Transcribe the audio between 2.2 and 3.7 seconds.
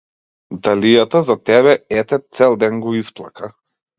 цел ден го исплака.